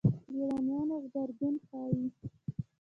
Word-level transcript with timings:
لېونیانو 0.33 0.95
غبرګون 1.03 1.55
ښيي. 1.67 2.05